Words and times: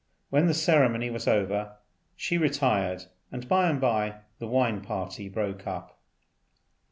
When 0.31 0.47
the 0.47 0.55
ceremony 0.55 1.11
was 1.11 1.27
over 1.27 1.77
she 2.15 2.35
retired, 2.35 3.05
and 3.31 3.47
by 3.47 3.69
and 3.69 3.79
by 3.79 4.21
the 4.39 4.47
wine 4.47 4.81
party 4.81 5.29
broke 5.29 5.67
up. 5.67 5.99